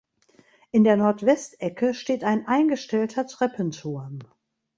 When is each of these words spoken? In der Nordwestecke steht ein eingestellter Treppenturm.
In 0.71 0.83
der 0.83 0.95
Nordwestecke 0.97 1.93
steht 1.93 2.23
ein 2.23 2.47
eingestellter 2.47 3.27
Treppenturm. 3.27 4.17